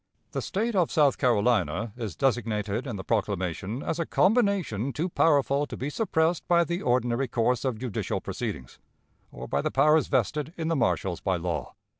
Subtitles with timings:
[0.31, 5.67] The State of South Carolina is designated in the proclamation as a combination too powerful
[5.67, 8.79] to be suppressed by the ordinary course of judicial proceedings,
[9.31, 11.75] or by the powers vested in the marshals by law.